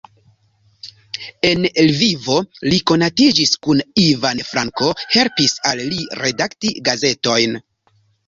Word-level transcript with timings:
En 1.49 1.67
Lvivo 1.89 2.37
li 2.71 2.79
konatiĝis 2.93 3.53
kun 3.67 3.83
Ivan 4.05 4.41
Franko, 4.49 4.89
helpis 5.17 5.55
al 5.73 5.85
li 5.93 6.01
redakti 6.23 6.73
gazetojn. 6.89 7.57